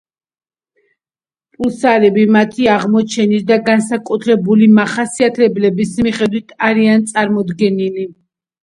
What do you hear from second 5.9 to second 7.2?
მიხედვით არიან